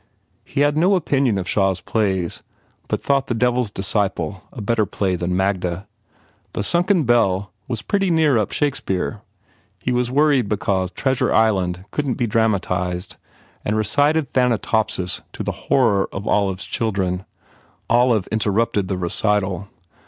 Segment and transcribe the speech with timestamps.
[0.43, 2.41] He had no opinion of Shaw s plays
[2.87, 5.85] but thought "The Devil s Disciple" a better play than "Magda."
[6.53, 9.21] "The Sunken Bell" was "pretty near up to Shakespeare."
[9.83, 13.17] He was worried because "Treasure Island" couldn t be dramatized
[13.63, 17.23] and recited "Thanatopsis" to the horror of Olive s children.
[17.87, 19.67] Olive interrupted the recital.